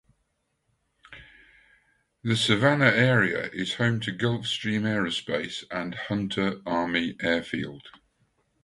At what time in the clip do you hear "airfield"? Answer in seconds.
7.21-7.87